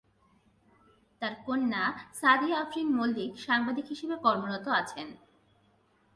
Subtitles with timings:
[1.21, 1.83] তার কন্যা
[2.13, 5.07] সাদিয়া আফরিন মল্লিক সাংবাদিক হিসেবে কর্মরত আছেন।